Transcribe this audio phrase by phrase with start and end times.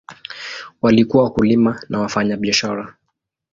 [0.81, 2.97] Walikuwa wakulima na wafanyabiashara.